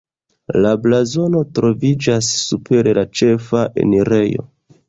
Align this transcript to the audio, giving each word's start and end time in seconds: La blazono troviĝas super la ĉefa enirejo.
La 0.65 0.71
blazono 0.85 1.43
troviĝas 1.59 2.31
super 2.47 2.93
la 3.01 3.07
ĉefa 3.21 3.65
enirejo. 3.85 4.49